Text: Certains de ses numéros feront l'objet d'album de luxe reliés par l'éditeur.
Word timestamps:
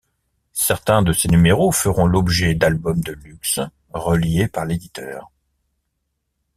Certains 0.57 1.03
de 1.03 1.13
ses 1.13 1.27
numéros 1.27 1.71
feront 1.71 2.07
l'objet 2.07 2.55
d'album 2.55 2.99
de 3.01 3.11
luxe 3.11 3.59
reliés 3.93 4.47
par 4.47 4.65
l'éditeur. 4.65 5.29